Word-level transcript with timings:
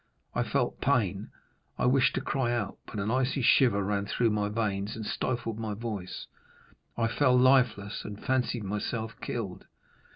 I 0.33 0.41
felt 0.41 0.81
pain; 0.81 1.29
I 1.77 1.85
wished 1.85 2.15
to 2.15 2.21
cry 2.21 2.51
out, 2.53 2.79
but 2.87 2.99
an 2.99 3.11
icy 3.11 3.43
shiver 3.43 3.83
ran 3.83 4.07
through 4.07 4.31
my 4.31 4.49
veins 4.49 4.95
and 4.95 5.05
stifled 5.05 5.59
my 5.59 5.75
voice; 5.75 6.25
I 6.97 7.05
fell 7.07 7.37
lifeless, 7.37 8.03
and 8.03 8.19
fancied 8.19 8.63
myself 8.63 9.13
killed. 9.21 9.67